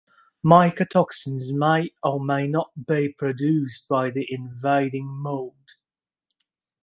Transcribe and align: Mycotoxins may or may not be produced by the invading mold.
Mycotoxins 0.43 1.51
may 1.53 1.91
or 2.01 2.19
may 2.19 2.47
not 2.47 2.71
be 2.87 3.09
produced 3.13 3.87
by 3.87 4.09
the 4.09 4.25
invading 4.33 5.05
mold. 5.07 5.55